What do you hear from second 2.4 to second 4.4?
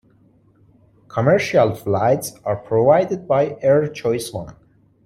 are provided by Air Choice